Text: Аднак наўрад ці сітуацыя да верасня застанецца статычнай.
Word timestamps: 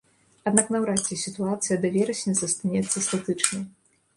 Аднак 0.51 0.71
наўрад 0.75 1.03
ці 1.07 1.17
сітуацыя 1.25 1.77
да 1.83 1.91
верасня 1.99 2.33
застанецца 2.41 3.07
статычнай. 3.11 3.63